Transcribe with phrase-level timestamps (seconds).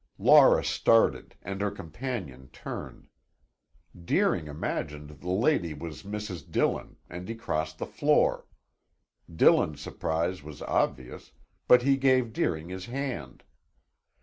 [0.17, 3.07] Laura started and her companion turned.
[4.03, 6.49] Deering imagined the lady was Mrs.
[6.49, 8.47] Dillon and he crossed the floor.
[9.31, 11.33] Dillon's surprise was obvious,
[11.67, 13.43] but he gave Deering his hand.